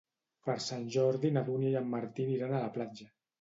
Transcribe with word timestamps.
Per 0.47 0.53
Sant 0.67 0.87
Jordi 0.95 1.31
na 1.35 1.43
Dúnia 1.51 1.75
i 1.75 1.79
en 1.83 1.93
Martí 1.93 2.27
aniran 2.27 2.57
a 2.57 2.65
la 2.65 2.73
platja. 2.81 3.09